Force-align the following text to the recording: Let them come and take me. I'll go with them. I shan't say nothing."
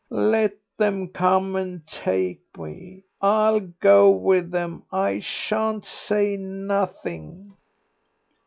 Let 0.09 0.53
them 0.79 1.09
come 1.09 1.55
and 1.55 1.85
take 1.85 2.41
me. 2.57 3.03
I'll 3.21 3.59
go 3.59 4.09
with 4.09 4.49
them. 4.49 4.81
I 4.91 5.19
shan't 5.19 5.85
say 5.85 6.37
nothing." 6.37 7.53